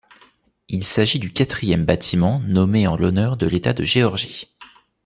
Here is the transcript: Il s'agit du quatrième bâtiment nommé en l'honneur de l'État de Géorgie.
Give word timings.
Il 0.67 0.83
s'agit 0.83 1.19
du 1.19 1.31
quatrième 1.31 1.85
bâtiment 1.85 2.39
nommé 2.39 2.87
en 2.87 2.97
l'honneur 2.97 3.37
de 3.37 3.45
l'État 3.45 3.71
de 3.73 3.83
Géorgie. 3.83 4.47